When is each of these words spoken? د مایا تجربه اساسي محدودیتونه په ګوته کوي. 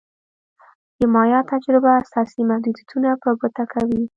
د 0.99 1.01
مایا 1.13 1.39
تجربه 1.51 1.89
اساسي 2.03 2.41
محدودیتونه 2.49 3.09
په 3.23 3.29
ګوته 3.39 3.63
کوي. 3.73 4.01